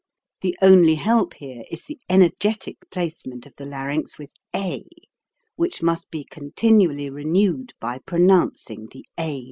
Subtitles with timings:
[0.41, 4.83] The only help here is the energetic placement of the larynx with a,
[5.57, 9.39] which must be continually re newed by pronouncing the a vowel.